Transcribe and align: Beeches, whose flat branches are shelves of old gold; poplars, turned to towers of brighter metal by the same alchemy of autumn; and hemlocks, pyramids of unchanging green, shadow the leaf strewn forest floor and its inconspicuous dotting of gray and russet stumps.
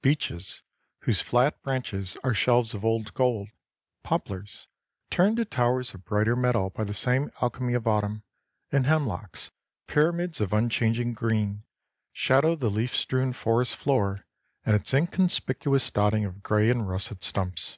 Beeches, 0.00 0.62
whose 1.00 1.20
flat 1.20 1.62
branches 1.62 2.16
are 2.24 2.32
shelves 2.32 2.72
of 2.72 2.86
old 2.86 3.12
gold; 3.12 3.50
poplars, 4.02 4.66
turned 5.10 5.36
to 5.36 5.44
towers 5.44 5.92
of 5.92 6.06
brighter 6.06 6.34
metal 6.34 6.70
by 6.70 6.84
the 6.84 6.94
same 6.94 7.30
alchemy 7.42 7.74
of 7.74 7.86
autumn; 7.86 8.22
and 8.72 8.86
hemlocks, 8.86 9.50
pyramids 9.86 10.40
of 10.40 10.54
unchanging 10.54 11.12
green, 11.12 11.64
shadow 12.14 12.54
the 12.56 12.70
leaf 12.70 12.96
strewn 12.96 13.34
forest 13.34 13.76
floor 13.76 14.24
and 14.64 14.74
its 14.74 14.94
inconspicuous 14.94 15.90
dotting 15.90 16.24
of 16.24 16.42
gray 16.42 16.70
and 16.70 16.88
russet 16.88 17.22
stumps. 17.22 17.76